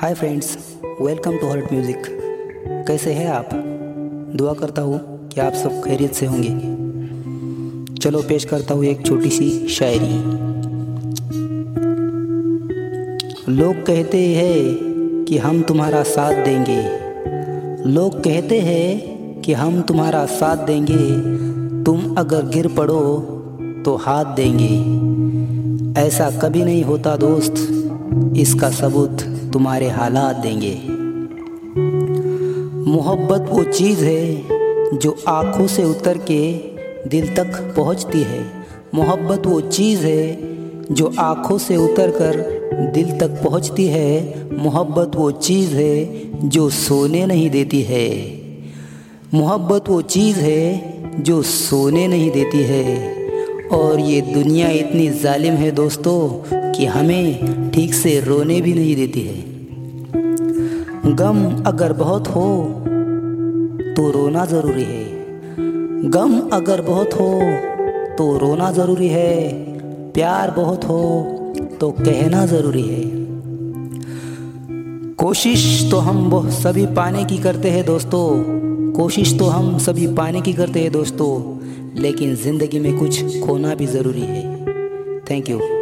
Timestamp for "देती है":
47.50-48.40, 52.30-53.25, 58.96-59.44